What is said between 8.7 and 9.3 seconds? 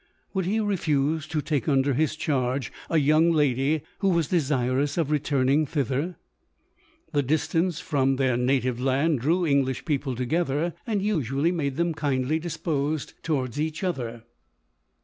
land